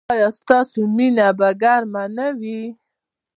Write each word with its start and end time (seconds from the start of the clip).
ایا 0.13 0.29
ستاسو 0.39 0.79
مینه 0.95 1.27
به 1.37 1.49
ګرمه 1.61 2.03
نه 2.15 2.27
وي؟ 2.39 2.61